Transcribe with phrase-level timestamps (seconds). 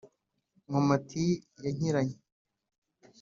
[0.67, 1.25] nkomati
[1.63, 2.17] ya nkiranya